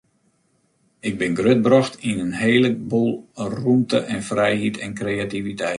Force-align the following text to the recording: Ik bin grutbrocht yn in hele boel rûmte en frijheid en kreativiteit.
Ik 1.09 1.15
bin 1.19 1.35
grutbrocht 1.39 1.93
yn 2.09 2.19
in 2.25 2.33
hele 2.43 2.69
boel 2.89 3.13
rûmte 3.57 3.99
en 4.13 4.21
frijheid 4.29 4.75
en 4.85 4.97
kreativiteit. 5.01 5.69